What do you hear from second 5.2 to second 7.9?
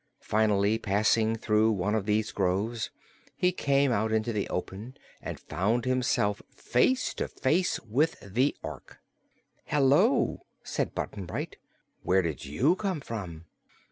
and found himself face to face